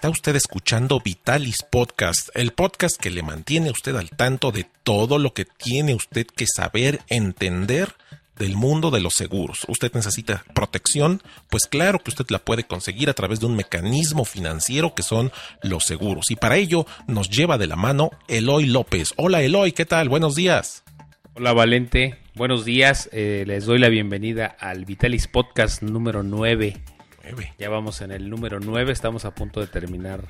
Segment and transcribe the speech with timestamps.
[0.00, 5.18] Está usted escuchando Vitalis Podcast, el podcast que le mantiene usted al tanto de todo
[5.18, 7.90] lo que tiene usted que saber, entender
[8.38, 9.66] del mundo de los seguros.
[9.68, 14.24] Usted necesita protección, pues claro que usted la puede conseguir a través de un mecanismo
[14.24, 15.32] financiero que son
[15.62, 16.30] los seguros.
[16.30, 19.12] Y para ello nos lleva de la mano Eloy López.
[19.18, 20.08] Hola Eloy, ¿qué tal?
[20.08, 20.82] Buenos días.
[21.34, 23.10] Hola Valente, buenos días.
[23.12, 26.99] Eh, les doy la bienvenida al Vitalis Podcast número 9.
[27.58, 30.28] Ya vamos en el número 9, estamos a punto de terminar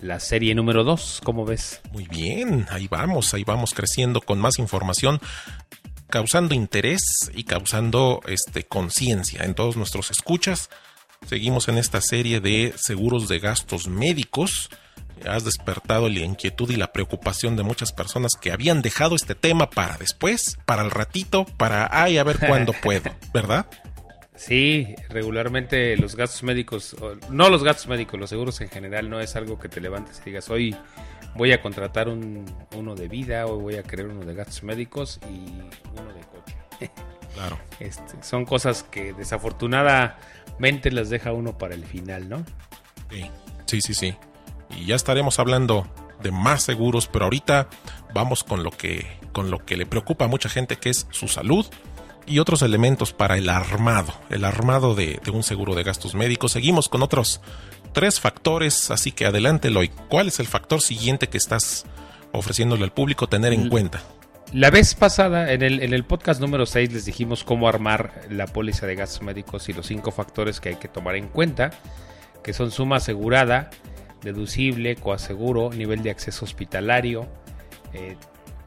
[0.00, 1.80] la serie número 2, ¿cómo ves?
[1.92, 5.20] Muy bien, ahí vamos, ahí vamos creciendo con más información,
[6.08, 10.70] causando interés y causando este conciencia en todos nuestros escuchas.
[11.26, 14.70] Seguimos en esta serie de seguros de gastos médicos.
[15.28, 19.68] Has despertado la inquietud y la preocupación de muchas personas que habían dejado este tema
[19.68, 23.66] para después, para el ratito, para ay, a ver cuándo puedo, ¿verdad?
[24.40, 26.96] Sí, regularmente los gastos médicos,
[27.28, 30.30] no los gastos médicos, los seguros en general no es algo que te levantes y
[30.30, 30.74] digas, hoy
[31.34, 35.20] voy a contratar un, uno de vida, hoy voy a querer uno de gastos médicos
[35.28, 35.60] y
[35.92, 36.56] uno de coche.
[37.34, 37.58] Claro.
[37.78, 42.44] Este, son cosas que desafortunadamente las deja uno para el final, ¿no?
[43.10, 43.30] Sí,
[43.66, 44.16] sí, sí, sí.
[44.70, 45.86] Y ya estaremos hablando
[46.22, 47.68] de más seguros, pero ahorita
[48.14, 51.28] vamos con lo que, con lo que le preocupa a mucha gente, que es su
[51.28, 51.66] salud
[52.26, 56.52] y otros elementos para el armado, el armado de, de, un seguro de gastos médicos.
[56.52, 57.40] Seguimos con otros
[57.92, 59.88] tres factores, así que adelante, Loy.
[60.08, 61.86] ¿Cuál es el factor siguiente que estás
[62.32, 64.02] ofreciéndole al público tener en cuenta?
[64.52, 68.48] La vez pasada, en el, en el podcast número 6, les dijimos cómo armar la
[68.48, 71.70] póliza de gastos médicos y los cinco factores que hay que tomar en cuenta,
[72.42, 73.70] que son suma asegurada,
[74.22, 77.28] deducible, coaseguro, nivel de acceso hospitalario,
[77.92, 78.16] eh,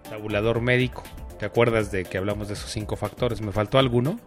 [0.09, 1.03] tabulador médico.
[1.39, 3.41] ¿Te acuerdas de que hablamos de esos cinco factores?
[3.41, 4.19] ¿Me faltó alguno?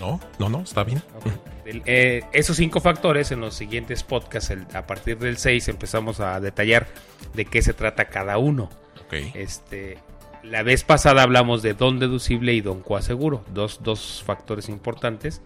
[0.00, 1.02] No, no, no, está bien.
[1.16, 1.82] Okay.
[1.86, 6.40] Eh, esos cinco factores en los siguientes podcasts, el, a partir del 6, empezamos a
[6.40, 6.86] detallar
[7.34, 8.68] de qué se trata cada uno.
[9.06, 9.30] Okay.
[9.34, 9.98] Este,
[10.42, 15.42] la vez pasada hablamos de don deducible y don coaseguro, dos, dos factores importantes.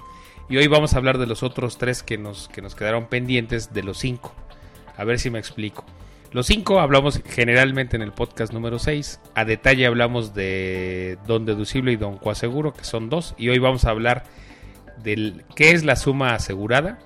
[0.49, 3.73] Y hoy vamos a hablar de los otros tres que nos, que nos quedaron pendientes
[3.75, 4.35] de los cinco.
[4.97, 5.85] A ver si me explico.
[6.31, 9.21] Los cinco hablamos generalmente en el podcast número 6.
[9.35, 13.35] A detalle hablamos de don deducible y don coaseguro, que son dos.
[13.39, 14.25] Y hoy vamos a hablar
[15.03, 16.99] de qué es la suma asegurada,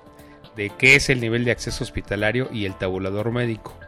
[0.57, 3.79] de qué es el nivel de acceso hospitalario y el tabulador médico.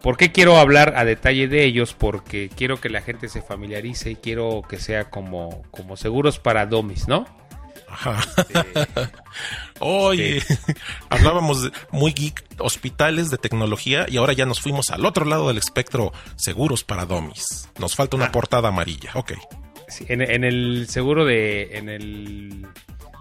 [0.00, 1.94] ¿Por qué quiero hablar a detalle de ellos?
[1.94, 6.66] Porque quiero que la gente se familiarice y quiero que sea como, como seguros para
[6.66, 7.26] domis, ¿no?
[7.94, 9.08] Este,
[9.80, 10.42] Oye,
[11.10, 15.48] hablábamos de muy geek, hospitales de tecnología y ahora ya nos fuimos al otro lado
[15.48, 17.68] del espectro, seguros para domis.
[17.78, 18.32] Nos falta una ah.
[18.32, 19.32] portada amarilla, ok.
[19.88, 22.66] Sí, en, en, el seguro de, en el,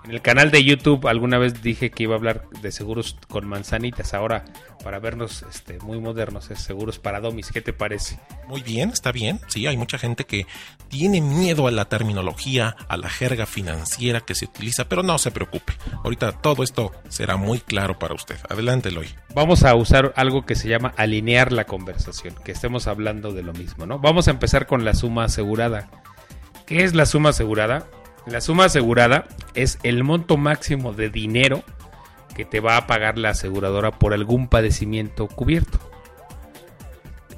[0.06, 3.48] en el canal de YouTube alguna vez dije que iba a hablar de seguros con
[3.48, 4.14] manzanitas.
[4.14, 4.44] Ahora,
[4.84, 7.52] para vernos este, muy modernos, es seguros para domis.
[7.52, 8.20] ¿Qué te parece?
[8.48, 9.40] Muy bien, está bien.
[9.48, 10.46] Sí, hay mucha gente que
[10.90, 15.32] tiene miedo a la terminología, a la jerga financiera que se utiliza, pero no se
[15.32, 15.74] preocupe.
[16.04, 18.38] Ahorita todo esto será muy claro para usted.
[18.50, 19.08] Adelante, Eloy.
[19.34, 23.54] Vamos a usar algo que se llama alinear la conversación, que estemos hablando de lo
[23.54, 24.00] mismo, ¿no?
[24.00, 25.90] Vamos a empezar con la suma asegurada.
[26.66, 27.88] ¿Qué es la suma asegurada?
[28.26, 31.64] La suma asegurada es el monto máximo de dinero
[32.36, 35.80] que te va a pagar la aseguradora por algún padecimiento cubierto.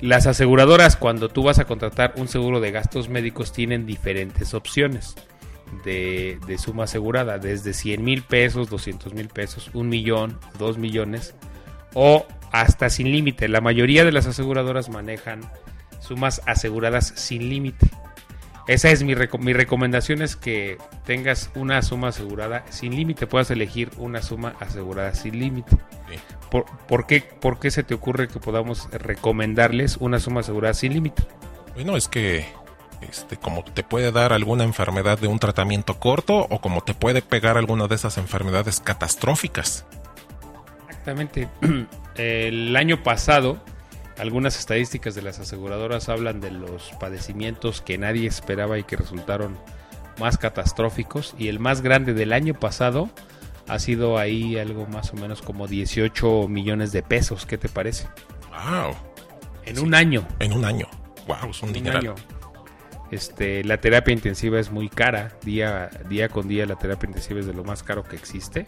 [0.01, 5.15] Las aseguradoras cuando tú vas a contratar un seguro de gastos médicos tienen diferentes opciones
[5.83, 11.35] de, suma asegurada, desde 100 mil pesos, 200 mil pesos, un millón, dos millones
[11.93, 13.47] o hasta sin límite.
[13.47, 15.41] La mayoría de las aseguradoras manejan
[15.99, 17.89] sumas aseguradas sin límite.
[18.67, 23.51] Esa es mi, reco mi, recomendación es que tengas una suma asegurada sin límite, puedas
[23.51, 25.77] elegir una suma asegurada sin límite.
[26.09, 26.19] Sí.
[26.49, 30.93] ¿Por, ¿Por, qué, ¿Por qué se te ocurre que podamos recomendarles una suma asegurada sin
[30.93, 31.23] límite?
[31.75, 32.45] Bueno, es que
[33.01, 37.21] este, como te puede dar alguna enfermedad de un tratamiento corto o como te puede
[37.21, 39.85] pegar alguna de esas enfermedades catastróficas.
[40.89, 41.49] Exactamente.
[42.15, 43.61] El año pasado
[44.17, 49.57] algunas estadísticas de las aseguradoras hablan de los padecimientos que nadie esperaba y que resultaron
[50.19, 53.09] más catastróficos y el más grande del año pasado
[53.67, 57.45] ha sido ahí algo más o menos como 18 millones de pesos.
[57.45, 58.07] ¿Qué te parece?
[58.51, 58.95] Wow.
[59.65, 60.25] En un año.
[60.39, 60.87] En un año.
[61.27, 62.01] Wow, es un, Un dineral.
[62.03, 62.15] año.
[63.11, 65.37] Este, la terapia intensiva es muy cara.
[65.43, 68.65] Día, día con día la terapia intensiva es de lo más caro que existe.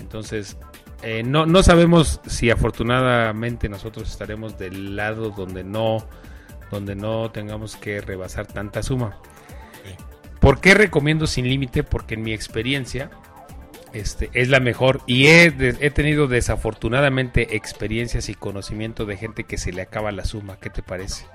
[0.00, 0.56] Entonces,
[1.02, 6.06] eh, no, no sabemos si afortunadamente nosotros estaremos del lado donde no,
[6.70, 9.18] donde no tengamos que rebasar tanta suma.
[9.84, 9.94] Sí.
[10.40, 11.82] ¿Por qué recomiendo sin límite?
[11.82, 13.10] Porque en mi experiencia
[13.92, 19.58] este, es la mejor y he, he tenido desafortunadamente experiencias y conocimiento de gente que
[19.58, 20.56] se le acaba la suma.
[20.58, 21.26] ¿Qué te parece?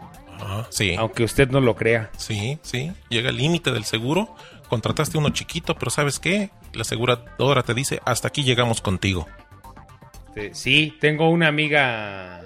[0.69, 0.95] Sí.
[0.97, 2.11] Aunque usted no lo crea.
[2.17, 2.91] Sí, sí.
[3.09, 4.35] Llega el límite del seguro.
[4.69, 6.49] Contrataste uno chiquito, pero ¿sabes qué?
[6.73, 9.27] La aseguradora te dice, hasta aquí llegamos contigo.
[10.37, 12.41] Este, sí, tengo una amiga,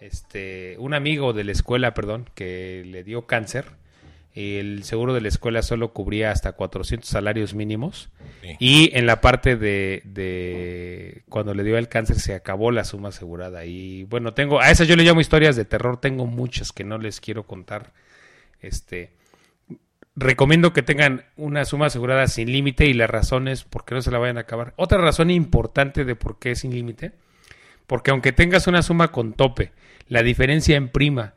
[0.00, 3.66] este, un amigo de la escuela, perdón, que le dio cáncer.
[4.34, 8.08] Y el seguro de la escuela solo cubría hasta 400 salarios mínimos.
[8.40, 8.56] Sí.
[8.58, 13.10] Y en la parte de, de cuando le dio el cáncer se acabó la suma
[13.10, 13.66] asegurada.
[13.66, 16.00] Y bueno, tengo, a esas yo le llamo historias de terror.
[16.00, 17.92] Tengo muchas que no les quiero contar.
[18.62, 19.10] Este,
[20.14, 24.10] recomiendo que tengan una suma asegurada sin límite y las razones por qué no se
[24.10, 24.74] la vayan a acabar.
[24.76, 27.12] Otra razón importante de por qué es sin límite,
[27.86, 29.72] porque aunque tengas una suma con tope,
[30.08, 31.34] la diferencia en prima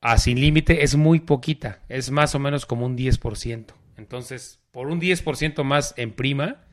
[0.00, 3.66] a sin límite es muy poquita, es más o menos como un 10%.
[3.96, 6.64] Entonces, por un 10% más en prima,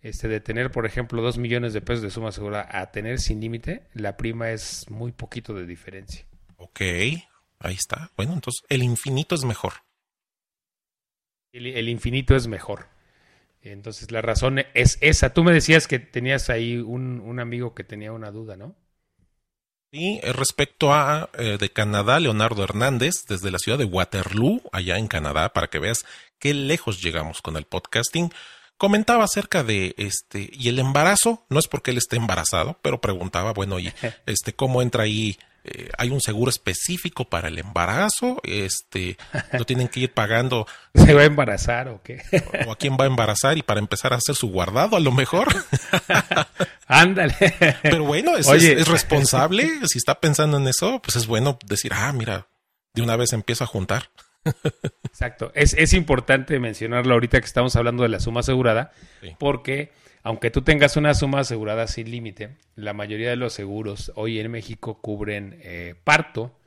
[0.00, 3.40] este, de tener, por ejemplo, 2 millones de pesos de suma asegurada a tener sin
[3.40, 6.26] límite, la prima es muy poquito de diferencia.
[6.56, 8.10] Ok, ahí está.
[8.16, 9.74] Bueno, entonces el infinito es mejor.
[11.54, 12.88] El, el infinito es mejor.
[13.62, 15.32] Entonces la razón es esa.
[15.32, 18.74] Tú me decías que tenías ahí un, un amigo que tenía una duda, ¿no?
[19.90, 24.98] Y eh, respecto a eh, de Canadá, Leonardo Hernández, desde la ciudad de Waterloo, allá
[24.98, 26.04] en Canadá, para que veas
[26.40, 28.32] qué lejos llegamos con el podcasting,
[28.76, 31.46] comentaba acerca de este y el embarazo.
[31.48, 33.92] No es porque él esté embarazado, pero preguntaba, bueno, y
[34.26, 35.38] este cómo entra ahí.
[35.66, 39.16] Eh, hay un seguro específico para el embarazo, este,
[39.54, 42.20] no tienen que ir pagando ¿Se va a embarazar o qué?
[42.66, 45.10] o a quién va a embarazar y para empezar a hacer su guardado a lo
[45.10, 45.48] mejor.
[46.86, 47.34] Ándale.
[47.82, 48.72] Pero bueno, es, Oye.
[48.74, 49.68] es- es responsable.
[49.86, 52.46] Si está pensando en eso, pues es bueno decir, ah, mira,
[52.94, 54.10] de una vez empiezo a juntar.
[55.04, 55.50] Exacto.
[55.54, 59.34] Es, es importante mencionarlo ahorita que estamos hablando de la suma asegurada, Sí.
[59.38, 59.92] porque
[60.24, 64.50] aunque tú tengas una suma asegurada sin límite, la mayoría de los seguros hoy en
[64.50, 66.58] México cubren eh, parto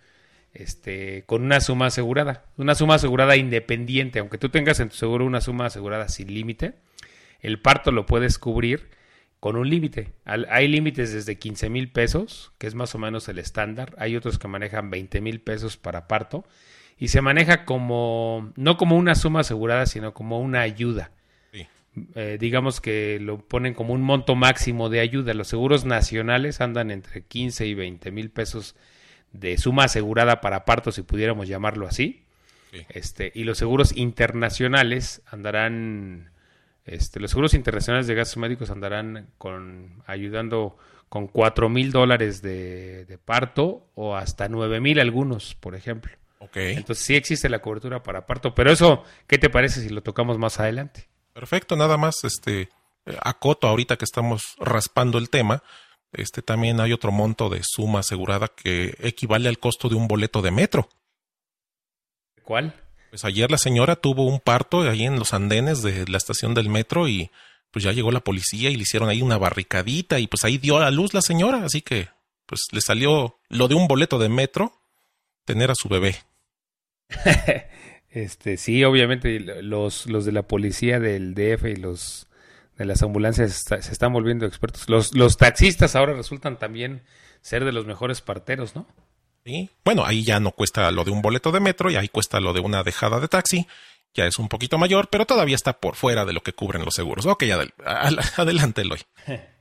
[0.53, 2.45] este, con una suma asegurada.
[2.57, 6.75] Una suma asegurada independiente, aunque tú tengas en tu seguro una suma asegurada sin límite,
[7.41, 8.89] el parto lo puedes cubrir
[9.39, 10.13] con un límite.
[10.25, 13.95] Hay límites desde 15 mil pesos, que es más o menos el estándar.
[13.97, 16.45] Hay otros que manejan 20 mil pesos para parto.
[16.99, 21.09] Y se maneja como, no como una suma asegurada, sino como una ayuda.
[22.15, 25.33] Eh, digamos que lo ponen como un monto máximo de ayuda.
[25.33, 28.75] Los seguros nacionales andan entre 15 y 20 mil pesos
[29.31, 32.23] de suma asegurada para parto, si pudiéramos llamarlo así.
[32.71, 32.85] Sí.
[32.89, 36.31] Este, y los seguros internacionales andarán,
[36.85, 40.77] este, los seguros internacionales de gastos médicos andarán con ayudando
[41.09, 46.11] con cuatro mil dólares de, de parto o hasta nueve mil algunos, por ejemplo.
[46.53, 50.37] Entonces sí existe la cobertura para parto, pero eso, ¿qué te parece si lo tocamos
[50.37, 51.07] más adelante?
[51.37, 51.75] Perfecto.
[51.75, 55.61] Nada más, este, eh, acoto ahorita que estamos raspando el tema.
[56.11, 60.41] Este también hay otro monto de suma asegurada que equivale al costo de un boleto
[60.41, 60.89] de metro.
[62.43, 62.73] ¿Cuál?
[63.11, 66.69] Pues ayer la señora tuvo un parto ahí en los andenes de la estación del
[66.69, 67.29] metro y
[67.69, 70.79] pues ya llegó la policía y le hicieron ahí una barricadita y pues ahí dio
[70.79, 72.09] a luz la señora, así que
[72.47, 74.73] pues le salió lo de un boleto de metro
[75.45, 76.15] tener a su bebé.
[78.17, 82.27] Este, sí, obviamente los, los de la policía del DF y los
[82.77, 84.89] de las ambulancias está- se están volviendo expertos.
[84.89, 87.03] Los, los taxistas ahora resultan también
[87.41, 88.87] ser de los mejores parteros, ¿no?
[89.45, 89.69] ¿sí?
[89.85, 92.53] Bueno, ahí ya no cuesta lo de un boleto de metro y ahí cuesta lo
[92.53, 93.67] de una dejada de taxi.
[94.15, 96.95] Ya es un poquito mayor, pero todavía está por fuera de lo que cubren los
[96.95, 97.25] seguros.
[97.27, 97.73] Ok, adel-
[98.37, 98.99] adelante, Eloy.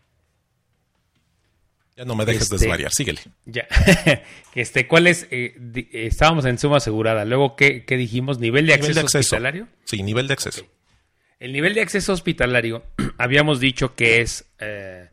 [1.96, 3.20] Ya no me dejes Este- desvariar, síguele.
[3.46, 3.66] Ya.
[4.54, 5.26] este, ¿cuál es?
[5.30, 7.24] eh, di- eh, estábamos en suma asegurada.
[7.24, 8.38] Luego, ¿qué, qué dijimos?
[8.38, 9.18] ¿Nivel de Nivel acceso, de acceso.
[9.36, 9.68] hospitalario?
[9.84, 10.66] Sí, nivel de acceso.
[11.40, 12.84] El nivel de acceso hospitalario,
[13.18, 15.08] habíamos dicho que es eh,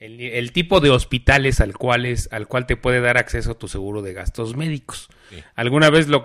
[0.00, 4.02] el, tipo de hospitales al cual, es, al cual te puede dar acceso tu seguro
[4.02, 5.08] de gastos médicos.
[5.30, 5.42] Sí.
[5.54, 6.24] Alguna vez lo,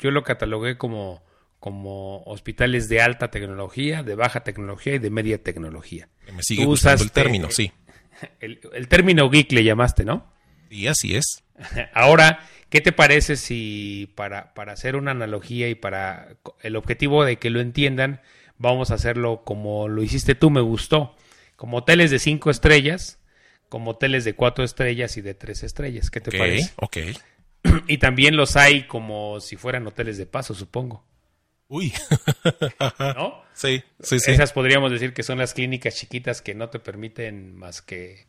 [0.00, 1.22] yo lo catalogué como,
[1.58, 6.08] como hospitales de alta tecnología, de baja tecnología y de media tecnología.
[6.34, 7.72] Me sigue Tú gustando el término, sí.
[8.40, 10.32] El, el término geek le llamaste, ¿no?
[10.70, 11.42] Y así es.
[11.94, 17.38] Ahora, ¿qué te parece si para, para hacer una analogía y para el objetivo de
[17.38, 18.20] que lo entiendan,
[18.58, 21.14] vamos a hacerlo como lo hiciste tú, me gustó?
[21.56, 23.18] Como hoteles de cinco estrellas,
[23.68, 26.10] como hoteles de cuatro estrellas y de tres estrellas.
[26.10, 26.72] ¿Qué te parece?
[26.76, 26.96] ok.
[27.88, 31.04] Y también los hay como si fueran hoteles de paso, supongo.
[31.68, 31.92] Uy.
[33.16, 33.42] ¿No?
[33.54, 34.30] sí, sí, sí.
[34.30, 38.26] Esas podríamos decir que son las clínicas chiquitas que no te permiten más que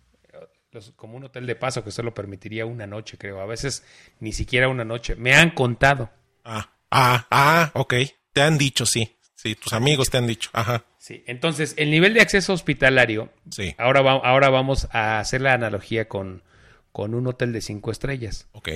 [0.72, 3.40] los- como un hotel de paso que solo permitiría una noche, creo.
[3.42, 3.84] A veces
[4.20, 5.16] ni siquiera una noche.
[5.16, 6.10] Me han contado.
[6.44, 7.94] Ah, ah, ah, ok.
[8.34, 9.16] Te han dicho, sí.
[9.36, 10.50] Sí, tus amigos te han dicho.
[10.54, 10.84] Ajá.
[10.98, 11.24] Sí.
[11.26, 13.74] Entonces, el nivel de acceso hospitalario, Sí.
[13.78, 16.44] ahora, va- ahora vamos a hacer la analogía con,
[16.92, 18.48] con un hotel de cinco estrellas.
[18.52, 18.70] Ok.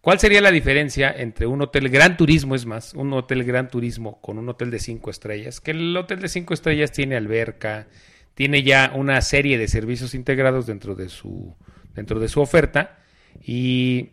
[0.00, 4.20] ¿Cuál sería la diferencia entre un hotel Gran Turismo, es más, un hotel Gran Turismo
[4.20, 5.60] con un hotel de cinco estrellas?
[5.60, 7.86] Que el hotel de cinco estrellas tiene alberca,
[8.34, 11.54] tiene ya una serie de servicios integrados dentro de su,
[11.94, 12.98] dentro de su oferta
[13.44, 14.10] y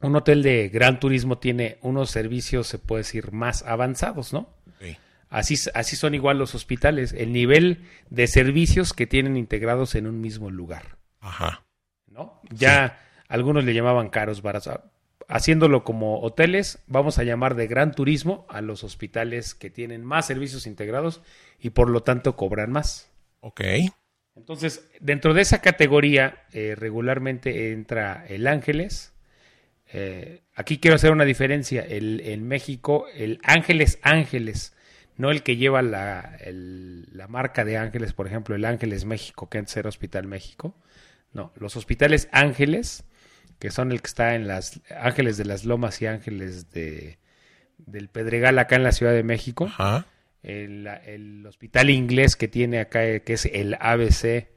[0.00, 4.56] un hotel de Gran Turismo tiene unos servicios, se puede decir, más avanzados, ¿no?
[4.80, 4.96] Sí.
[5.28, 10.20] Así, así son igual los hospitales, el nivel de servicios que tienen integrados en un
[10.20, 10.98] mismo lugar.
[11.20, 11.62] Ajá.
[12.12, 12.40] ¿no?
[12.50, 12.98] Ya
[13.28, 14.80] algunos le llamaban caros, baratos.
[15.28, 20.26] Haciéndolo como hoteles, vamos a llamar de gran turismo a los hospitales que tienen más
[20.26, 21.22] servicios integrados
[21.60, 23.10] y por lo tanto cobran más.
[23.40, 23.60] Ok.
[24.34, 29.12] Entonces, dentro de esa categoría, eh, regularmente entra el Ángeles.
[29.92, 31.82] Eh, aquí quiero hacer una diferencia.
[31.82, 34.74] El, en México, el Ángeles Ángeles,
[35.16, 39.50] no el que lleva la, el- la marca de Ángeles, por ejemplo, el Ángeles México,
[39.50, 40.74] que antes era Hospital México.
[41.34, 43.04] No, los hospitales Ángeles,
[43.58, 47.18] que son el que está en las Ángeles de las Lomas y Ángeles de,
[47.78, 49.66] del Pedregal acá en la Ciudad de México.
[49.66, 50.06] Ajá.
[50.42, 54.48] el, el hospital inglés que tiene acá, eh, que es el ABC,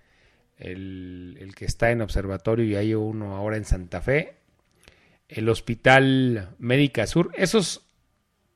[0.57, 4.35] el, el que está en observatorio y hay uno ahora en Santa Fe,
[5.27, 7.85] el hospital Médica Sur, esos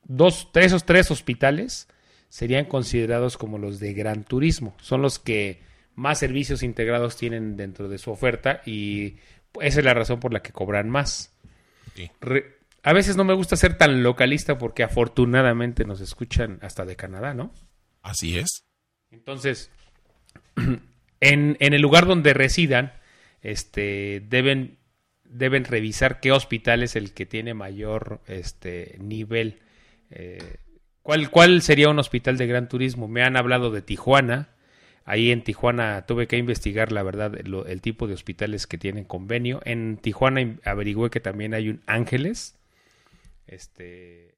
[0.03, 1.88] dos, esos tres hospitales
[2.29, 5.62] serían considerados como los de gran turismo, son los que
[5.95, 9.17] más servicios integrados tienen dentro de su oferta y
[9.62, 11.34] esa es la razón por la que cobran más.
[11.96, 12.10] Sí.
[12.22, 16.96] Re- a veces no me gusta ser tan localista porque afortunadamente nos escuchan hasta de
[16.96, 17.53] Canadá, ¿no?
[18.01, 18.63] Así es.
[19.12, 19.70] Entonces,
[21.20, 22.94] en, en el lugar donde residan,
[23.41, 24.77] este, deben,
[25.25, 29.60] deben revisar qué hospital es el que tiene mayor este, nivel.
[30.12, 30.58] Eh,
[31.01, 33.08] ¿cuál, ¿Cuál sería un hospital de gran turismo?
[33.08, 34.50] Me han hablado de Tijuana.
[35.11, 39.05] Ahí en Tijuana tuve que investigar, la verdad, lo- el tipo de hospitales que tienen
[39.05, 39.59] convenio.
[39.65, 42.59] En Tijuana averigüé que también hay un Ángeles.
[43.47, 44.35] Este,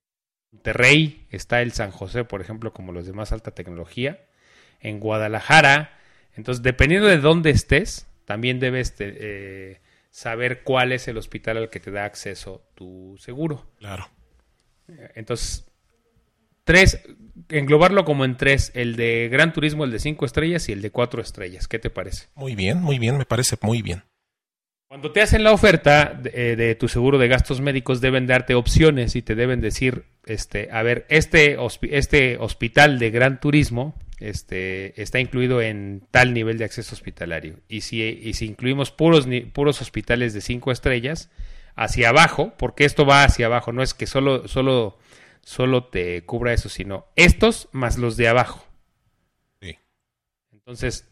[0.51, 4.25] Monterrey está el San José, por ejemplo, como los de más alta tecnología.
[4.79, 5.99] En Guadalajara,
[6.35, 11.69] entonces dependiendo de dónde estés, también debes te- eh, saber cuál es el hospital al
[11.69, 13.69] que te da acceso tu seguro.
[13.77, 14.09] Claro.
[15.15, 15.65] Entonces,
[16.63, 17.01] tres,
[17.49, 20.91] englobarlo como en tres, el de Gran Turismo, el de cinco estrellas y el de
[20.91, 21.67] cuatro estrellas.
[21.67, 22.27] ¿Qué te parece?
[22.35, 23.17] Muy bien, muy bien.
[23.17, 24.03] Me parece muy bien.
[24.87, 28.55] Cuando te hacen la oferta de, eh, de tu seguro de gastos médicos, deben darte
[28.55, 35.01] opciones y te deben decir, este, a ver, este, este hospital de gran turismo este,
[35.01, 37.59] está incluido en tal nivel de acceso hospitalario.
[37.69, 41.29] Y si, y si incluimos puros, puros hospitales de cinco estrellas,
[41.75, 44.97] hacia abajo, porque esto va hacia abajo, no es que solo, solo,
[45.43, 48.65] solo te cubra eso, sino estos más los de abajo.
[49.61, 49.77] Sí.
[50.51, 51.11] Entonces,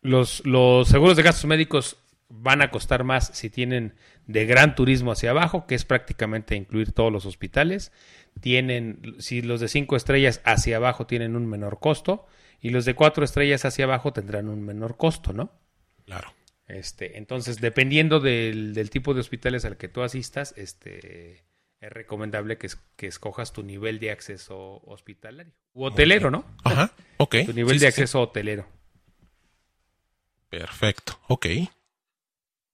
[0.00, 3.94] los, los seguros de gastos médicos van a costar más si tienen
[4.26, 7.92] de gran turismo hacia abajo, que es prácticamente incluir todos los hospitales.
[8.40, 12.26] Tienen, si los de cinco estrellas hacia abajo tienen un menor costo,
[12.60, 15.52] y los de cuatro estrellas hacia abajo tendrán un menor costo, ¿no?
[16.04, 16.34] Claro.
[16.66, 21.44] Este, entonces, dependiendo del, del tipo de hospitales al que tú asistas, este,
[21.80, 25.52] es recomendable que, que escojas tu nivel de acceso hospitalario.
[25.74, 26.44] U hotelero, ¿no?
[26.64, 26.92] Ajá.
[27.18, 27.36] Ok.
[27.46, 28.02] Tu nivel Sí, de sí, sí.
[28.02, 28.66] acceso hotelero.
[30.50, 31.18] Perfecto.
[31.28, 31.46] Ok.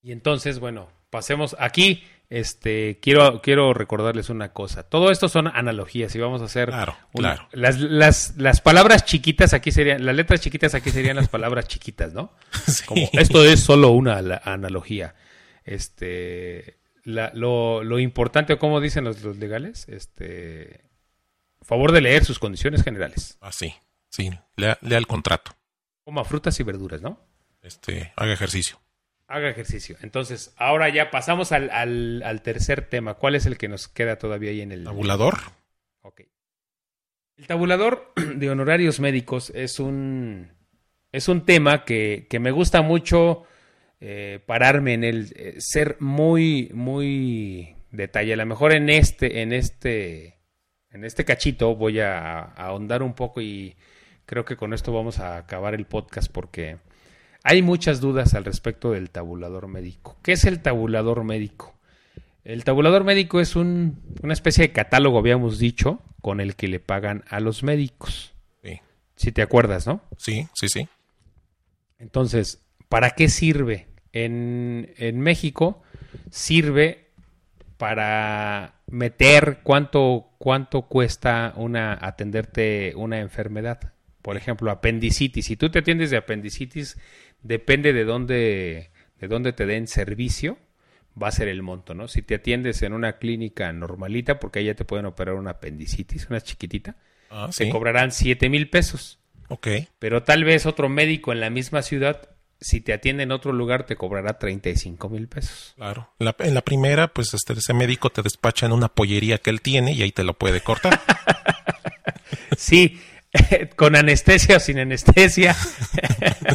[0.01, 2.03] Y entonces, bueno, pasemos aquí.
[2.27, 4.81] Este, quiero, quiero recordarles una cosa.
[4.81, 7.49] Todo esto son analogías y vamos a hacer Claro, una- claro.
[7.51, 12.13] Las, las, las palabras chiquitas aquí serían, las letras chiquitas aquí serían las palabras chiquitas,
[12.13, 12.33] ¿no?
[12.65, 12.83] Sí.
[12.85, 15.13] Como esto es solo una analogía.
[15.65, 20.89] Este, la- lo, lo importante, como dicen los, los legales, este,
[21.61, 23.37] favor de leer sus condiciones generales.
[23.39, 23.73] Así.
[24.09, 24.29] Sí.
[24.57, 25.51] Lea, lea el contrato.
[26.03, 27.19] Coma frutas y verduras, ¿no?
[27.61, 28.79] Este, haga ejercicio.
[29.27, 29.97] Haga ejercicio.
[30.01, 33.15] Entonces, ahora ya pasamos al, al, al tercer tema.
[33.15, 35.39] ¿Cuál es el que nos queda todavía ahí en el Tabulador.
[36.01, 36.21] Ok.
[37.37, 40.51] El tabulador de honorarios médicos es un,
[41.11, 43.43] es un tema que, que me gusta mucho
[44.07, 48.33] eh, pararme en el eh, ser muy, muy detalle.
[48.33, 50.37] A lo mejor en este, en este,
[50.91, 53.75] en este cachito voy a, a ahondar un poco y
[54.27, 56.77] creo que con esto vamos a acabar el podcast porque
[57.43, 60.19] hay muchas dudas al respecto del tabulador médico.
[60.21, 61.73] ¿Qué es el tabulador médico?
[62.43, 66.79] El tabulador médico es un, una especie de catálogo, habíamos dicho, con el que le
[66.79, 68.35] pagan a los médicos.
[68.61, 68.81] Sí,
[69.15, 70.01] Si te acuerdas, ¿no?
[70.19, 70.69] sí, sí.
[70.69, 70.87] sí.
[71.97, 73.87] Entonces, ¿para qué sirve?
[74.15, 75.83] En, en México
[76.31, 77.09] sirve
[77.77, 83.93] para meter cuánto, cuánto cuesta una, atenderte una enfermedad.
[84.21, 85.45] Por ejemplo, apendicitis.
[85.45, 86.97] Si tú te atiendes de apendicitis,
[87.43, 90.57] depende de dónde, de dónde te den servicio,
[91.21, 92.07] va a ser el monto, ¿no?
[92.07, 96.27] Si te atiendes en una clínica normalita, porque ahí ya te pueden operar una apendicitis,
[96.29, 96.95] una chiquitita,
[97.29, 97.69] Ah, te sí.
[97.69, 99.19] cobrarán 7 mil pesos.
[99.49, 99.67] Ok.
[99.99, 103.85] Pero tal vez otro médico en la misma ciudad, si te atiende en otro lugar,
[103.85, 105.73] te cobrará 35 mil pesos.
[105.75, 106.13] Claro.
[106.19, 109.49] En la, en la primera, pues este, ese médico te despacha en una pollería que
[109.49, 111.01] él tiene y ahí te lo puede cortar.
[112.57, 112.99] Sí,
[113.75, 115.55] con anestesia o sin anestesia.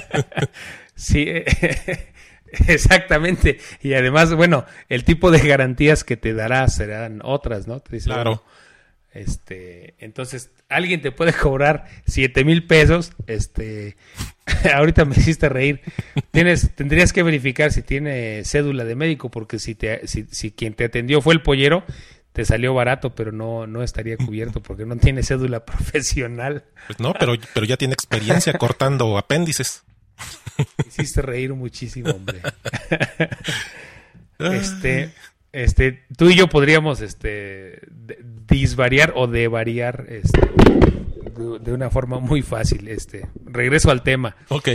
[0.95, 1.27] sí,
[2.69, 3.59] exactamente.
[3.83, 7.81] Y además, bueno, el tipo de garantías que te dará serán otras, ¿no?
[7.81, 8.43] Te dice, Claro.
[9.13, 13.13] Este, entonces, alguien te puede cobrar 7 mil pesos.
[13.27, 13.97] Este,
[14.75, 15.81] ahorita me hiciste reír.
[16.31, 20.75] Tienes, tendrías que verificar si tiene cédula de médico, porque si te, si, si quien
[20.75, 21.85] te atendió fue el pollero,
[22.33, 26.65] te salió barato, pero no, no estaría cubierto porque no tiene cédula profesional.
[26.87, 29.83] Pues no, pero, pero ya tiene experiencia cortando apéndices.
[30.87, 32.41] Hiciste reír muchísimo, hombre.
[34.39, 35.11] este,
[35.53, 37.81] este, tú y yo podríamos, este,
[38.47, 40.41] disvariar o devariar, este,
[41.31, 42.89] de, de una forma muy fácil.
[42.89, 44.37] Este, regreso al tema.
[44.49, 44.69] Ok.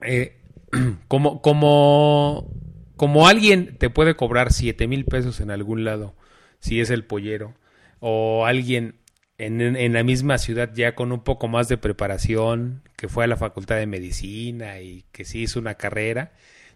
[0.00, 0.40] Eh,
[1.08, 2.52] como, como,
[2.96, 6.14] como alguien te puede cobrar 7 mil pesos en algún lado,
[6.60, 7.54] si es el pollero,
[8.00, 9.00] o alguien
[9.38, 13.26] en, en la misma ciudad ya con un poco más de preparación, que fue a
[13.28, 16.32] la facultad de medicina y que sí hizo una carrera,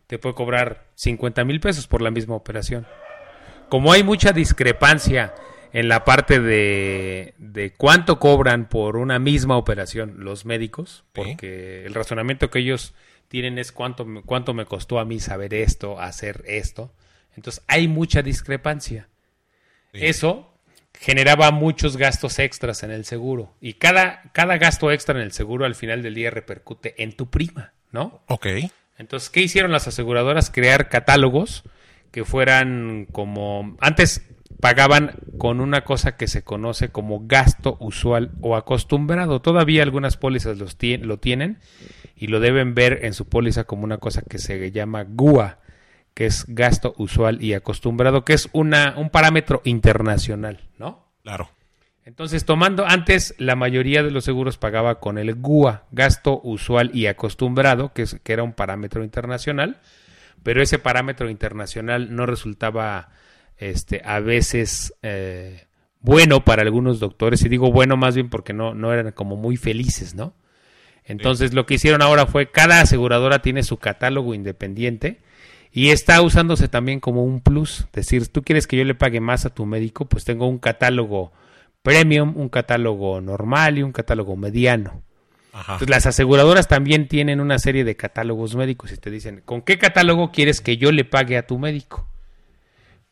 [0.07, 2.87] te puede cobrar 50 mil pesos por la misma operación.
[3.69, 5.33] Como hay mucha discrepancia
[5.73, 11.95] en la parte de, de cuánto cobran por una misma operación los médicos, porque el
[11.95, 12.95] razonamiento que ellos
[13.29, 16.93] tienen es cuánto, me- cuánto me costó a mí saber esto, hacer esto.
[17.37, 19.09] Entonces hay mucha discrepancia.
[19.93, 20.01] Sí.
[20.07, 20.53] Eso
[20.99, 23.55] generaba muchos gastos extras en el seguro.
[23.61, 27.31] Y cada, cada gasto extra en el seguro al final del día repercute en tu
[27.31, 28.23] prima, ¿no?
[28.27, 28.47] Ok.
[28.99, 30.51] Entonces, ¿qué hicieron las aseguradoras?
[30.51, 31.63] Crear catálogos
[32.11, 33.77] que fueran como...
[33.81, 34.27] Antes
[34.61, 39.41] pagaban con una cosa que se conoce como gasto usual o acostumbrado.
[39.41, 41.59] Todavía algunas pólizas los tien- lo tienen
[42.17, 45.59] y lo deben ver en su póliza como una cosa que se llama GUA,
[46.15, 51.07] que es gasto usual y acostumbrado, que es una, un parámetro internacional, ¿no?
[51.23, 51.51] Claro.
[52.05, 57.07] Entonces, tomando antes, la mayoría de los seguros pagaba con el GUA, gasto usual y
[57.07, 59.79] acostumbrado, que, es- que era un parámetro internacional,
[60.43, 63.11] pero ese parámetro internacional no resultaba
[63.61, 65.67] este, a veces eh,
[66.01, 69.57] bueno para algunos doctores, y digo bueno más bien porque no, no eran como muy
[69.57, 70.35] felices, ¿no?
[71.05, 75.21] Entonces, lo que hicieron ahora fue cada aseguradora tiene su catálogo independiente
[75.73, 77.87] y está usándose también como un plus.
[77.93, 81.33] Decir, tú quieres que yo le pague más a tu médico, pues tengo un catálogo
[81.83, 85.03] premium, un catálogo normal y un catálogo mediano.
[85.53, 85.73] Ajá.
[85.73, 89.79] Entonces, las aseguradoras también tienen una serie de catálogos médicos y te dicen, ¿con qué
[89.79, 92.10] catálogo quieres que yo le pague a tu médico?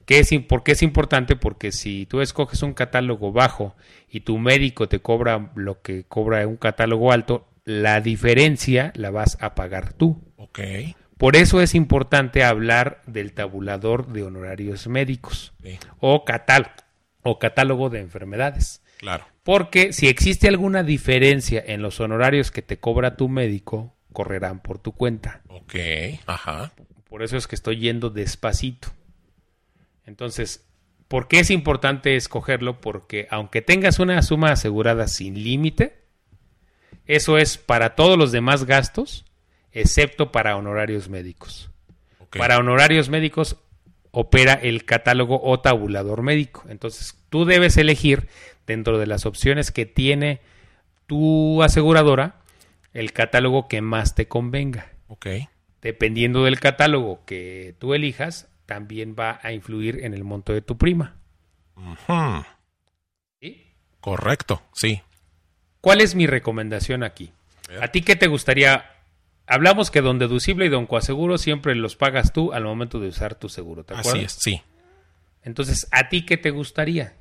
[0.09, 1.37] ¿Qué es, ¿Por qué es importante?
[1.37, 3.77] Porque si tú escoges un catálogo bajo
[4.09, 9.37] y tu médico te cobra lo que cobra un catálogo alto, la diferencia la vas
[9.43, 10.19] a pagar tú.
[10.39, 10.61] Ok.
[11.19, 15.79] Por eso es importante hablar del tabulador de honorarios médicos Sí.
[16.01, 16.73] o, catal
[17.23, 18.81] o catálogo de enfermedades.
[18.97, 19.27] Claro.
[19.43, 24.79] Porque si existe alguna diferencia en los honorarios que te cobra tu médico, correrán por
[24.79, 25.43] tu cuenta.
[25.49, 25.75] Ok.
[26.25, 26.73] Ajá.
[27.11, 28.89] Por eso es que estoy yendo despacito.
[30.09, 30.67] Entonces,
[31.07, 32.81] ¿por qué es importante escogerlo?
[32.81, 35.99] Porque aunque tengas una suma asegurada sin límite,
[37.05, 39.27] eso es para todos los demás gastos,
[39.71, 41.71] excepto para honorarios médicos.
[42.31, 43.57] Para honorarios médicos
[44.11, 46.65] opera el catálogo o tabulador médico.
[46.71, 48.29] Entonces, tú debes elegir
[48.67, 50.41] dentro de las opciones que tiene
[51.07, 52.41] tu aseguradora
[52.95, 54.91] el catálogo que más te convenga.
[55.09, 55.27] Ok.
[55.83, 60.77] Dependiendo del catálogo que tú elijas, también va a influir en el monto de tu
[60.77, 61.17] prima.
[63.41, 63.73] ¿Sí?
[64.01, 64.61] Correcto.
[64.75, 65.01] Sí.
[65.81, 67.33] ¿Cuál es mi recomendación aquí?
[67.81, 68.85] ¿A ti qué te gustaría
[69.47, 73.37] hablamos que don deducible y don coaseguro siempre los pagas tú al momento de usar
[73.37, 74.15] tu seguro, ¿te acuerdas?
[74.15, 74.63] Así es, sí.
[75.43, 77.15] Entonces, ¿a ti qué te gustaría?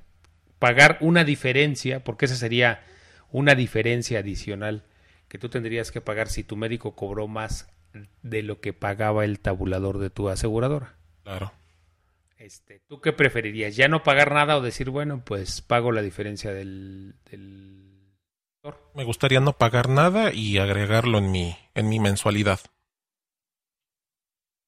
[0.59, 2.83] Pagar una diferencia, porque esa sería
[3.31, 4.83] una diferencia adicional
[5.29, 7.69] que tú tendrías que pagar si tu médico cobró más
[8.21, 10.97] de lo que pagaba el tabulador de tu aseguradora.
[11.27, 11.51] Claro.
[12.37, 13.75] Este, ¿Tú qué preferirías?
[13.75, 18.15] ¿Ya no pagar nada o decir, bueno, pues pago la diferencia del, del...
[18.95, 22.61] Me gustaría no pagar nada y agregarlo en mi, en mi mensualidad.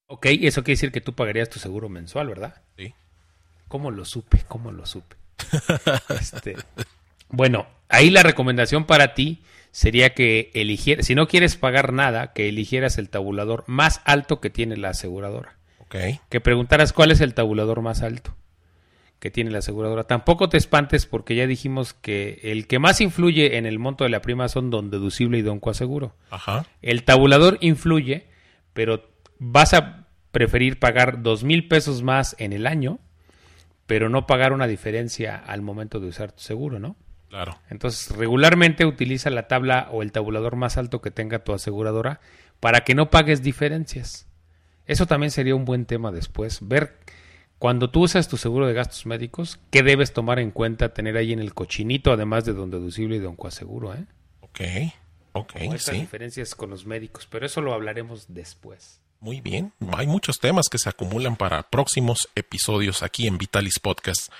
[0.06, 2.60] Ok, eso quiere decir que tú pagarías tu seguro mensual, ¿verdad?
[2.76, 2.92] Sí.
[3.66, 4.44] ¿Cómo lo supe?
[4.46, 5.16] ¿Cómo lo supe?
[6.10, 6.56] Este,
[7.30, 12.50] bueno, ahí la recomendación para ti sería que eligieras, si no quieres pagar nada, que
[12.50, 15.59] eligieras el tabulador más alto que tiene la aseguradora.
[16.28, 18.34] Que preguntaras cuál es el tabulador más alto
[19.20, 20.04] que tiene la aseguradora.
[20.04, 24.10] Tampoco te espantes porque ya dijimos que el que más influye en el monto de
[24.10, 26.16] la prima son don deducible y don coaseguro.
[26.30, 26.66] Ajá.
[26.80, 28.28] El tabulador influye,
[28.72, 32.98] pero vas a preferir pagar dos mil pesos más en el año,
[33.86, 36.96] pero no pagar una diferencia al momento de usar tu seguro, ¿no?
[37.28, 37.58] Claro.
[37.68, 42.20] Entonces, regularmente utiliza la tabla o el tabulador más alto que tenga tu aseguradora
[42.58, 44.29] para que no pagues diferencias.
[44.90, 46.98] Eso también sería un buen tema después, ver
[47.60, 51.32] cuando tú usas tu seguro de gastos médicos, qué debes tomar en cuenta tener ahí
[51.32, 54.04] en el cochinito, además de don deducible y don coaseguro, ¿eh?
[54.40, 54.60] Ok.
[55.32, 55.92] Ok, Como sí.
[55.92, 59.00] diferencias con los médicos, pero eso lo hablaremos después.
[59.20, 59.72] Muy bien.
[59.96, 64.32] Hay muchos temas que se acumulan para próximos episodios aquí en Vitalis Podcast.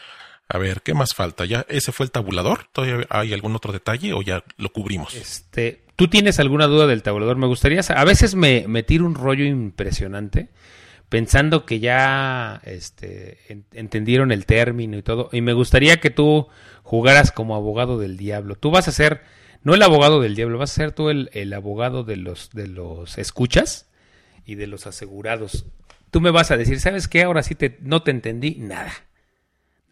[0.53, 1.45] A ver, ¿qué más falta?
[1.45, 2.67] ¿Ya ese fue el tabulador?
[2.73, 5.15] ¿Todavía hay algún otro detalle o ya lo cubrimos?
[5.15, 7.37] Este, ¿tú tienes alguna duda del tabulador?
[7.37, 10.49] Me gustaría, a veces me, me tiro un rollo impresionante
[11.09, 16.49] pensando que ya este, en- entendieron el término y todo, y me gustaría que tú
[16.83, 18.57] jugaras como abogado del diablo.
[18.57, 19.23] Tú vas a ser,
[19.63, 22.67] no el abogado del diablo, vas a ser tú el, el abogado de los, de
[22.67, 23.89] los escuchas
[24.45, 25.65] y de los asegurados.
[26.11, 27.23] Tú me vas a decir, ¿sabes qué?
[27.23, 28.93] Ahora sí te, no te entendí nada.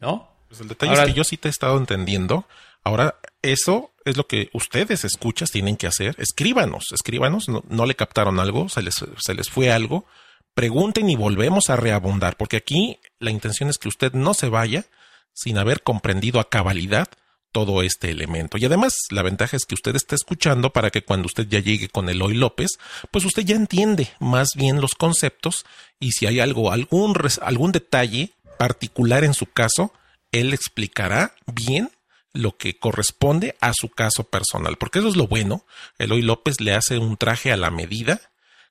[0.00, 0.36] ¿No?
[0.48, 2.46] Pues el detalle Ahora- es que yo sí te he estado entendiendo.
[2.84, 6.14] Ahora, eso es lo que ustedes escuchas tienen que hacer.
[6.18, 7.48] Escríbanos, escríbanos.
[7.48, 10.06] No, no le captaron algo, se les, se les fue algo.
[10.54, 14.84] Pregunten y volvemos a reabundar, porque aquí la intención es que usted no se vaya
[15.32, 17.08] sin haber comprendido a cabalidad
[17.52, 18.58] todo este elemento.
[18.58, 21.88] Y además, la ventaja es que usted está escuchando para que cuando usted ya llegue
[21.88, 22.72] con Eloy López,
[23.10, 25.64] pues usted ya entiende más bien los conceptos
[26.00, 29.92] y si hay algo, algún, res- algún detalle particular en su caso,
[30.32, 31.90] él explicará bien
[32.32, 35.64] lo que corresponde a su caso personal, porque eso es lo bueno.
[35.98, 38.20] Eloy López le hace un traje a la medida,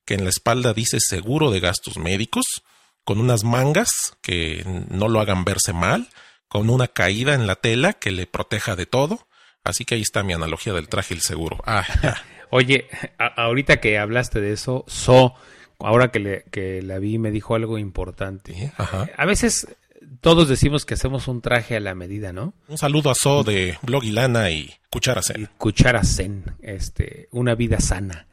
[0.04, 2.44] que en la espalda dice seguro de gastos médicos,
[3.04, 3.90] con unas mangas
[4.22, 6.08] que no lo hagan verse mal,
[6.48, 9.26] con una caída en la tela que le proteja de todo.
[9.64, 11.58] Así que ahí está mi analogía del traje y el seguro.
[11.66, 11.84] Ah.
[12.50, 15.34] Oye, ahorita que hablaste de eso, So,
[15.78, 18.54] ahora que, le, que la vi, me dijo algo importante.
[18.54, 18.70] Sí.
[19.16, 19.68] A veces
[20.20, 22.54] todos decimos que hacemos un traje a la medida, ¿no?
[22.68, 25.42] Un saludo a So de Blog y Lana y Cuchara Zen.
[25.42, 28.26] Y cuchara zen, este, una vida sana.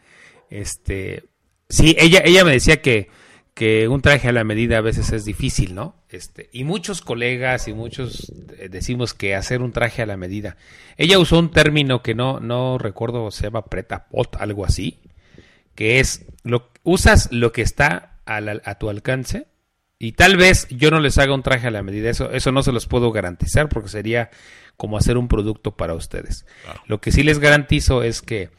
[0.49, 1.23] Este,
[1.69, 3.09] sí, ella, ella me decía que,
[3.53, 5.95] que un traje a la medida a veces es difícil, ¿no?
[6.09, 10.55] Este, y muchos colegas y muchos eh, decimos que hacer un traje a la medida.
[10.97, 14.99] Ella usó un término que no, no recuerdo, se llama preta-pot, algo así,
[15.75, 19.47] que es, lo, usas lo que está a, la- a tu alcance
[19.97, 22.63] y tal vez yo no les haga un traje a la medida, eso, eso no
[22.63, 24.29] se los puedo garantizar porque sería
[24.77, 26.45] como hacer un producto para ustedes.
[26.63, 26.81] Claro.
[26.87, 28.49] Lo que sí les garantizo es que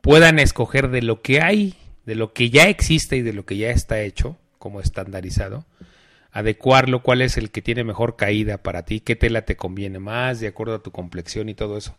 [0.00, 1.74] puedan escoger de lo que hay,
[2.06, 5.64] de lo que ya existe y de lo que ya está hecho como estandarizado,
[6.32, 10.40] adecuarlo, cuál es el que tiene mejor caída para ti, qué tela te conviene más
[10.40, 11.96] de acuerdo a tu complexión y todo eso.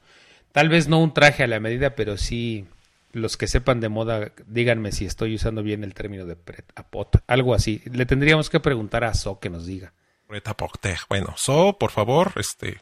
[0.52, 2.66] Tal vez no un traje a la medida, pero sí
[3.14, 6.90] los que sepan de moda, díganme si estoy usando bien el término de pret a
[6.90, 7.82] pot, algo así.
[7.86, 9.94] Le tendríamos que preguntar a So que nos diga.
[10.28, 10.98] Reta Porter.
[11.10, 12.82] Bueno, So, por favor, este,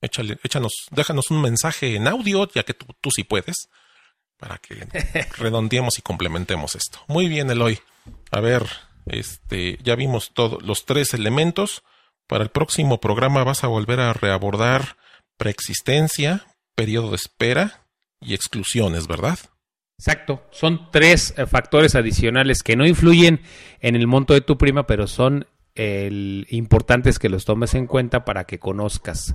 [0.00, 3.68] échale, échanos, déjanos un mensaje en audio, ya que tú, tú sí puedes,
[4.36, 4.86] para que
[5.38, 6.98] redondeemos y complementemos esto.
[7.06, 7.78] Muy bien, Eloy.
[8.32, 8.66] A ver,
[9.06, 11.84] este, ya vimos todos los tres elementos.
[12.26, 14.96] Para el próximo programa vas a volver a reabordar
[15.36, 17.86] preexistencia, periodo de espera
[18.20, 19.38] y exclusiones, ¿verdad?
[19.98, 23.40] Exacto, son tres eh, factores adicionales que no influyen
[23.80, 28.24] en el monto de tu prima, pero son el, importantes que los tomes en cuenta
[28.24, 29.34] para que conozcas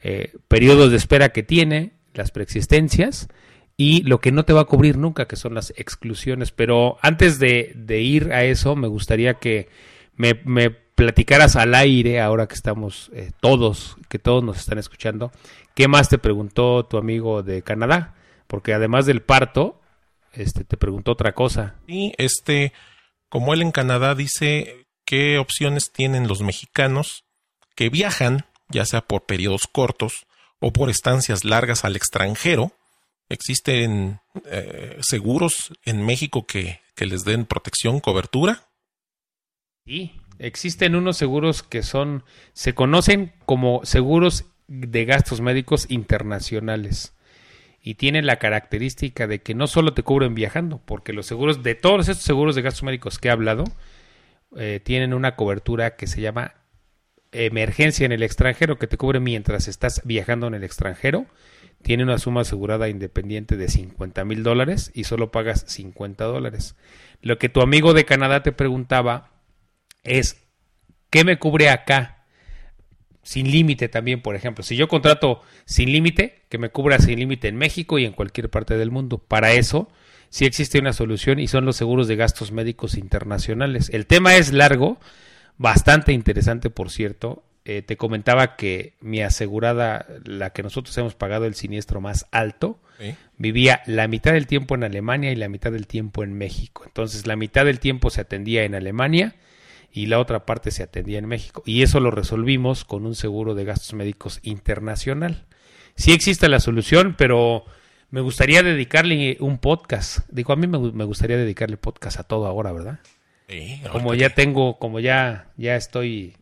[0.00, 3.28] eh, periodos de espera que tiene, las preexistencias
[3.76, 6.52] y lo que no te va a cubrir nunca, que son las exclusiones.
[6.52, 9.68] Pero antes de, de ir a eso, me gustaría que
[10.14, 15.32] me, me platicaras al aire, ahora que estamos eh, todos, que todos nos están escuchando,
[15.74, 18.14] ¿qué más te preguntó tu amigo de Canadá?
[18.46, 19.80] Porque además del parto,
[20.36, 21.76] este, te preguntó otra cosa.
[21.86, 22.72] Y este,
[23.28, 27.24] como él en Canadá dice qué opciones tienen los mexicanos
[27.74, 30.26] que viajan, ya sea por periodos cortos
[30.60, 32.72] o por estancias largas al extranjero.
[33.28, 38.68] ¿Existen eh, seguros en México que, que les den protección, cobertura?
[39.84, 47.15] Sí, existen unos seguros que son, se conocen como seguros de gastos médicos internacionales
[47.86, 51.76] y tienen la característica de que no solo te cubren viajando, porque los seguros de
[51.76, 53.62] todos estos seguros de gastos médicos que he hablado
[54.56, 56.54] eh, tienen una cobertura que se llama
[57.30, 61.26] emergencia en el extranjero, que te cubre mientras estás viajando en el extranjero.
[61.80, 66.74] Tiene una suma asegurada independiente de 50 mil dólares y solo pagas 50 dólares.
[67.22, 69.30] Lo que tu amigo de Canadá te preguntaba
[70.02, 70.42] es,
[71.08, 72.15] ¿qué me cubre acá?
[73.26, 74.62] Sin límite también, por ejemplo.
[74.62, 78.48] Si yo contrato sin límite, que me cubra sin límite en México y en cualquier
[78.50, 79.18] parte del mundo.
[79.18, 79.88] Para eso
[80.28, 83.90] sí existe una solución y son los seguros de gastos médicos internacionales.
[83.92, 85.00] El tema es largo,
[85.58, 87.42] bastante interesante, por cierto.
[87.64, 92.78] Eh, te comentaba que mi asegurada, la que nosotros hemos pagado el siniestro más alto,
[93.38, 96.84] vivía la mitad del tiempo en Alemania y la mitad del tiempo en México.
[96.86, 99.34] Entonces, la mitad del tiempo se atendía en Alemania
[99.96, 101.62] y la otra parte se atendía en México.
[101.64, 105.46] Y eso lo resolvimos con un seguro de gastos médicos internacional.
[105.94, 107.64] Sí existe la solución, pero
[108.10, 110.18] me gustaría dedicarle un podcast.
[110.28, 113.00] Digo, a mí me, gustaría dedicarle podcast a todo ahora, ¿verdad?
[113.90, 116.36] como ya tengo, como ya, ya estoy,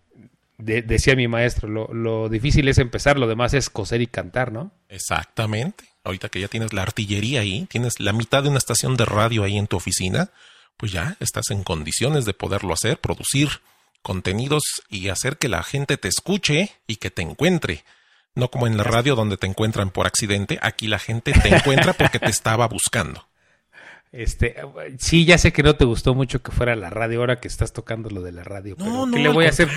[0.59, 4.73] decía mi maestro, lo, lo difícil es empezar, lo demás es coser y cantar, ¿no?
[4.89, 5.85] Exactamente.
[6.03, 9.45] Ahorita que ya tienes la artillería ahí, tienes la mitad de una estación de radio
[9.45, 10.31] ahí en tu oficina,
[10.77, 13.49] pues ya estás en condiciones de poderlo hacer, producir
[14.03, 17.85] contenidos y hacer que la gente te escuche y que te encuentre.
[18.35, 21.93] No como en la radio donde te encuentran por accidente, aquí la gente te encuentra
[21.93, 23.27] porque te estaba buscando.
[24.17, 24.55] Este,
[25.01, 27.73] sí, ya sé que no te gustó mucho que fuera la radio ahora que estás
[27.73, 28.77] tocando lo de la radio.
[28.79, 29.69] No, no, ¿qué le voy a hacer?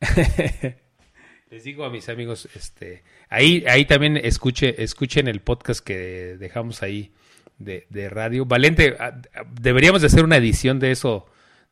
[1.50, 6.84] Les digo a mis amigos, este, ahí, ahí también escuche, escuchen el podcast que dejamos
[6.84, 7.10] ahí
[7.58, 8.44] de, radio.
[8.44, 9.20] Valente, ah,
[9.52, 11.26] deberíamos de hacer una edición de eso,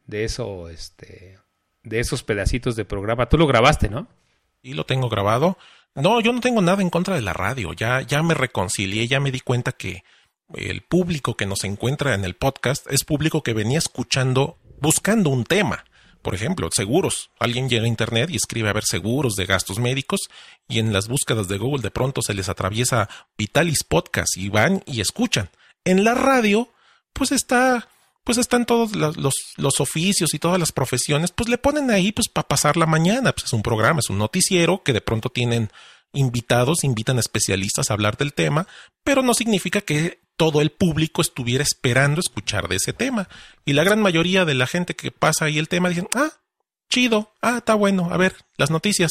[0.06, 1.38] de eso, este,
[1.82, 3.28] de esos pedacitos de programa.
[3.28, 4.08] Tú lo grabaste, ¿no?
[4.62, 5.56] Y lo tengo grabado.
[5.94, 7.72] No, yo no tengo nada en contra de la radio.
[7.72, 10.04] Ya, ya me reconcilié, ya me di cuenta que
[10.54, 15.44] el público que nos encuentra en el podcast es público que venía escuchando, buscando un
[15.44, 15.84] tema.
[16.22, 17.30] Por ejemplo, seguros.
[17.38, 20.22] Alguien llega a Internet y escribe a ver seguros de gastos médicos
[20.68, 24.82] y en las búsquedas de Google de pronto se les atraviesa Vitalis Podcast y van
[24.86, 25.50] y escuchan
[25.86, 26.68] en la radio,
[27.14, 27.88] pues está,
[28.24, 29.16] pues están todos los,
[29.56, 33.32] los, oficios y todas las profesiones, pues le ponen ahí pues para pasar la mañana,
[33.32, 35.70] pues es un programa, es un noticiero que de pronto tienen
[36.12, 38.66] invitados, invitan especialistas a hablar del tema,
[39.04, 43.28] pero no significa que todo el público estuviera esperando escuchar de ese tema.
[43.64, 46.32] Y la gran mayoría de la gente que pasa ahí el tema dicen, ah,
[46.90, 49.10] chido, ah, está bueno, a ver, las noticias,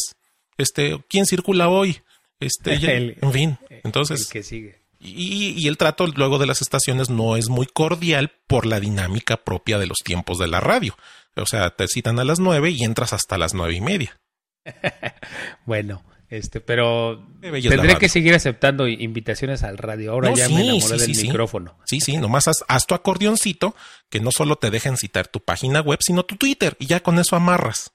[0.58, 2.02] este, ¿quién circula hoy?
[2.40, 2.74] Este,
[3.22, 4.22] en fin, entonces.
[4.22, 4.85] El que sigue.
[5.06, 9.78] Y, el trato luego de las estaciones no es muy cordial por la dinámica propia
[9.78, 10.98] de los tiempos de la radio.
[11.36, 14.20] O sea, te citan a las nueve y entras hasta las nueve y media.
[15.66, 20.14] bueno, este, pero tendré que seguir aceptando invitaciones al radio.
[20.14, 21.78] Ahora ya me enamoré del micrófono.
[21.86, 23.76] Sí, sí, nomás haz, haz, tu acordeoncito
[24.10, 27.20] que no solo te dejen citar tu página web, sino tu Twitter y ya con
[27.20, 27.92] eso amarras.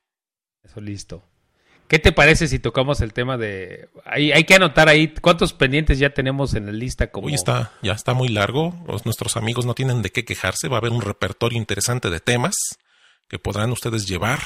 [0.63, 1.25] Eso listo.
[1.91, 3.89] ¿Qué te parece si tocamos el tema de...
[4.05, 7.11] Hay, hay que anotar ahí cuántos pendientes ya tenemos en la lista.
[7.11, 7.27] Como...
[7.27, 8.73] Uy, está, ya está muy largo.
[9.05, 10.69] nuestros amigos no tienen de qué quejarse.
[10.69, 12.55] Va a haber un repertorio interesante de temas
[13.27, 14.39] que podrán ustedes llevar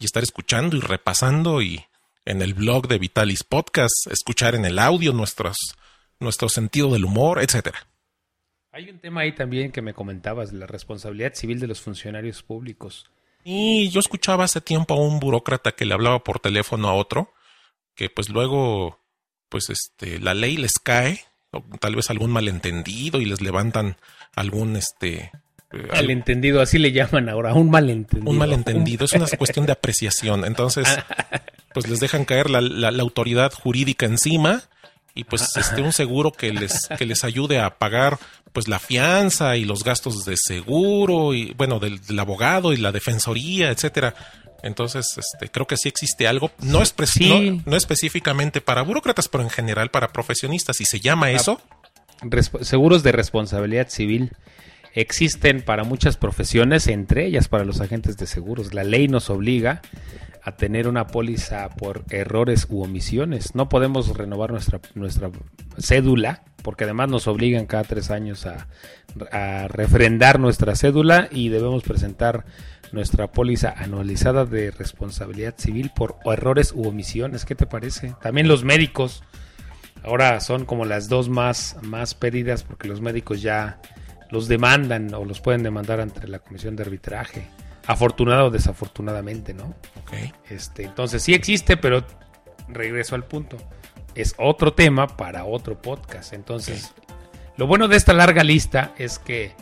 [0.00, 1.84] y estar escuchando y repasando y
[2.24, 5.56] en el blog de Vitalis Podcast, escuchar en el audio nuestros,
[6.18, 7.86] nuestro sentido del humor, etcétera.
[8.72, 13.08] Hay un tema ahí también que me comentabas, la responsabilidad civil de los funcionarios públicos.
[13.44, 17.32] Y yo escuchaba hace tiempo a un burócrata que le hablaba por teléfono a otro,
[17.94, 19.00] que pues luego,
[19.48, 23.96] pues este, la ley les cae, o tal vez algún malentendido y les levantan
[24.34, 25.32] algún este
[25.70, 28.30] eh, malentendido, así le llaman ahora, un malentendido.
[28.30, 30.44] Un malentendido, es una cuestión de apreciación.
[30.44, 30.86] Entonces,
[31.74, 34.62] pues les dejan caer la, la, la autoridad jurídica encima
[35.18, 38.20] y pues este un seguro que les que les ayude a pagar
[38.52, 43.70] pues la fianza y los gastos de seguro y bueno del, abogado y la defensoría
[43.70, 44.14] etcétera.
[44.62, 46.52] Entonces este creo que sí existe algo.
[46.60, 46.94] No es
[47.66, 50.80] no, específicamente para burócratas pero en general para profesionistas.
[50.80, 51.60] Y se llama ah, eso.
[52.62, 54.30] seguros de responsabilidad civil.
[54.94, 58.72] Existen para muchas profesiones entre ellas para los agentes de seguros.
[58.72, 59.82] La ley nos obliga
[60.42, 63.54] a tener una póliza por errores u omisiones.
[63.54, 65.30] No podemos renovar nuestra, nuestra
[65.78, 68.66] cédula, porque además nos obligan cada tres años a,
[69.68, 72.44] refrendar nuestra cédula y debemos presentar
[72.92, 77.44] nuestra póliza anualizada de responsabilidad civil por errores u omisiones.
[77.44, 78.14] ¿Qué te parece?
[78.20, 79.24] También los médicos.
[80.04, 83.80] Ahora son como las dos más, más pedidas porque los médicos ya
[84.30, 87.48] los demandan o los pueden demandar ante la comisión de arbitraje.
[87.88, 89.74] Afortunado o desafortunadamente, ¿no?
[90.02, 90.12] Ok.
[90.48, 92.04] Este, entonces sí existe, pero
[92.68, 93.56] regreso al punto.
[94.14, 96.32] Es otro tema para otro podcast.
[96.32, 96.92] Entonces,
[97.56, 99.52] lo bueno de esta larga lista es que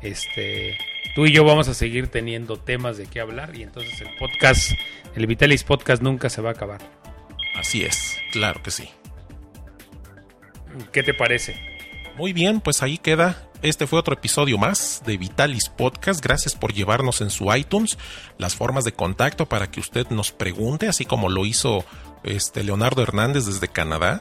[0.00, 0.76] este,
[1.14, 4.72] tú y yo vamos a seguir teniendo temas de qué hablar y entonces el podcast,
[5.14, 6.80] el Vitalis Podcast nunca se va a acabar.
[7.54, 8.88] Así es, claro que sí.
[10.92, 11.56] ¿Qué te parece?
[12.16, 13.48] Muy bien, pues ahí queda.
[13.64, 16.22] Este fue otro episodio más de Vitalis Podcast.
[16.22, 17.96] Gracias por llevarnos en su iTunes
[18.36, 21.82] las formas de contacto para que usted nos pregunte, así como lo hizo
[22.24, 24.20] este Leonardo Hernández desde Canadá.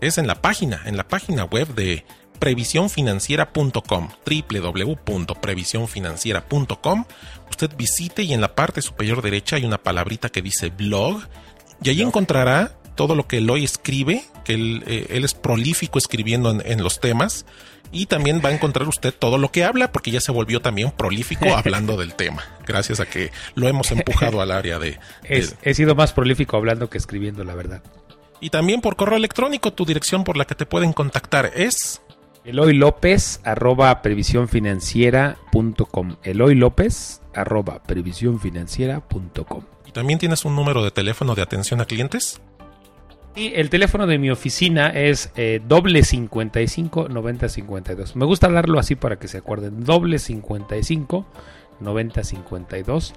[0.00, 2.06] Es en la página, en la página web de
[2.38, 7.04] previsionfinanciera.com, www.previsionfinanciera.com.
[7.50, 11.20] Usted visite y en la parte superior derecha hay una palabrita que dice blog
[11.82, 16.52] y ahí encontrará todo lo que Eloy escribe, que él, eh, él es prolífico escribiendo
[16.52, 17.44] en, en, los temas.
[17.94, 20.90] Y también va a encontrar usted todo lo que habla, porque ya se volvió también
[20.90, 24.98] prolífico hablando del tema, gracias a que lo hemos empujado al área de...
[25.22, 25.54] Es.
[25.62, 27.84] He sido más prolífico hablando que escribiendo, la verdad.
[28.40, 32.00] Y también por correo electrónico, tu dirección por la que te pueden contactar es...
[32.44, 36.16] Eloy López, arroba previsiónfinanciera.com.
[36.22, 39.64] Eloy López, arroba previsiónfinanciera.com.
[39.86, 42.42] ¿Y también tienes un número de teléfono de atención a clientes?
[43.36, 48.16] Y el teléfono de mi oficina es eh, doble 55 90 52.
[48.16, 49.84] Me gusta hablarlo así para que se acuerden.
[49.84, 51.26] Doble 55
[51.80, 53.14] 90 52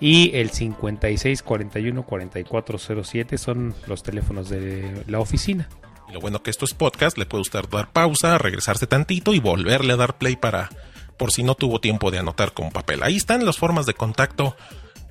[0.00, 5.68] y el 56 41 44 07 son los teléfonos de la oficina.
[6.08, 9.38] Y lo bueno que esto es podcast, le puede usted dar pausa, regresarse tantito y
[9.38, 10.68] volverle a dar play para
[11.16, 13.02] por si no tuvo tiempo de anotar con papel.
[13.02, 14.56] Ahí están las formas de contacto.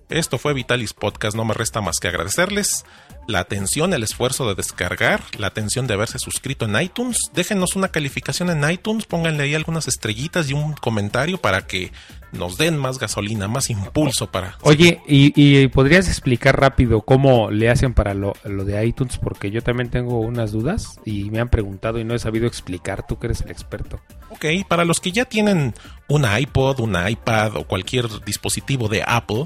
[0.09, 2.83] Esto fue Vitalis Podcast, no me resta más que agradecerles
[3.27, 7.29] la atención, el esfuerzo de descargar, la atención de haberse suscrito en iTunes.
[7.35, 11.91] Déjenos una calificación en iTunes, pónganle ahí algunas estrellitas y un comentario para que
[12.31, 14.57] nos den más gasolina, más impulso para...
[14.61, 19.19] Oye, ¿y, y podrías explicar rápido cómo le hacen para lo, lo, de iTunes?
[19.19, 23.05] Porque yo también tengo unas dudas y me han preguntado y no he sabido explicar,
[23.05, 24.01] tú que eres el experto.
[24.31, 25.75] Ok, para los que ya tienen
[26.07, 29.45] un iPod, un iPad o cualquier dispositivo de Apple,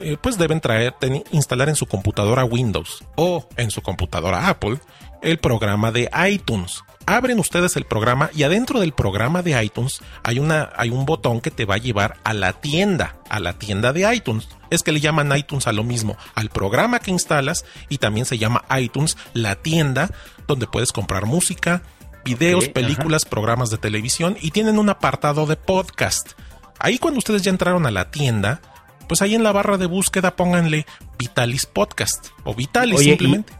[0.00, 4.78] eh, pues deben traer, ten, instalar en su computadora Windows o en su computadora Apple
[5.22, 6.82] el programa de iTunes.
[7.06, 11.40] Abren ustedes el programa y adentro del programa de iTunes hay, una, hay un botón
[11.40, 14.48] que te va a llevar a la tienda, a la tienda de iTunes.
[14.70, 18.38] Es que le llaman iTunes a lo mismo, al programa que instalas y también se
[18.38, 20.10] llama iTunes la tienda
[20.46, 21.82] donde puedes comprar música,
[22.24, 23.30] videos, okay, películas, ajá.
[23.30, 26.32] programas de televisión y tienen un apartado de podcast.
[26.78, 28.62] Ahí cuando ustedes ya entraron a la tienda,
[29.10, 30.86] pues ahí en la barra de búsqueda pónganle
[31.18, 33.52] Vitalis Podcast o Vitalis Oye, simplemente.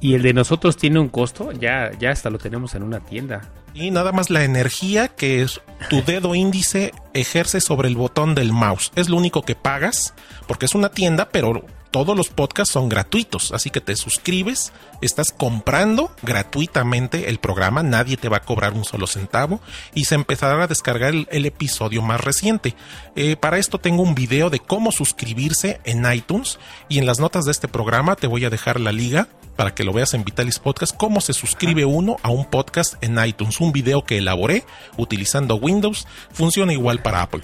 [0.00, 1.50] Y, y, el de nosotros tiene un costo?
[1.50, 3.50] Ya, ya hasta lo tenemos en una tienda.
[3.74, 5.60] Y nada más la energía que es
[5.90, 8.92] tu dedo índice ejerce sobre el botón del mouse.
[8.94, 10.14] Es lo único que pagas
[10.46, 15.30] porque es una tienda, pero todos los podcasts son gratuitos, así que te suscribes, estás
[15.30, 19.60] comprando gratuitamente el programa, nadie te va a cobrar un solo centavo
[19.94, 22.74] y se empezará a descargar el, episodio más reciente.
[23.14, 27.44] Eh, para esto tengo un video de cómo suscribirse en iTunes y en las notas
[27.44, 30.58] de este programa te voy a dejar la liga para que lo veas en Vitalis
[30.58, 34.64] Podcast, cómo se suscribe uno a un podcast en iTunes, un video que elaboré
[34.96, 37.42] utilizando Windows, funciona igual para Apple.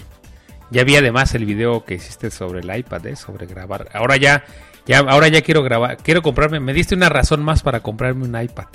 [0.71, 3.17] Ya vi además el video que hiciste sobre el iPad, ¿eh?
[3.17, 3.89] sobre grabar.
[3.95, 4.45] Ahora ya,
[4.87, 6.61] ya, ahora ya quiero grabar, quiero comprarme.
[6.61, 8.67] Me diste una razón más para comprarme un iPad.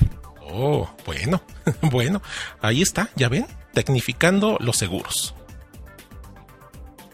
[0.41, 1.41] Oh, bueno,
[1.81, 2.21] bueno,
[2.61, 5.35] ahí está, ya ven, tecnificando los seguros.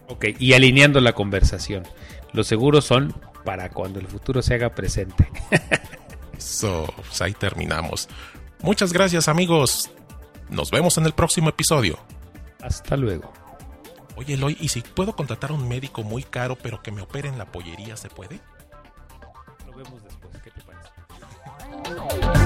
[0.07, 1.83] Ok, y alineando la conversación.
[2.33, 3.13] Los seguros son
[3.45, 5.29] para cuando el futuro se haga presente.
[6.37, 8.07] Eso, pues ahí terminamos.
[8.61, 9.89] Muchas gracias amigos.
[10.49, 11.99] Nos vemos en el próximo episodio.
[12.61, 13.31] Hasta luego.
[14.19, 17.29] Oye, Eloy, ¿y si puedo contratar a un médico muy caro pero que me opere
[17.29, 18.41] en la pollería, se puede?
[19.65, 22.38] Lo vemos después, ¿qué te parece?